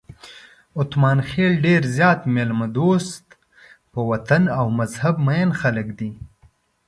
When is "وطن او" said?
4.11-4.65